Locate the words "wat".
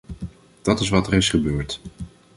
0.89-1.07